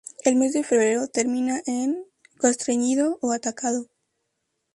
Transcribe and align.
El 0.23 0.35
mes 0.35 0.53
de 0.53 0.63
febrero 0.63 1.07
termina 1.07 1.61
en 1.67 1.91
-พันธ์, 1.93 2.05
"constreñido" 2.39 3.19
o 3.21 3.31
"atado". 3.33 3.85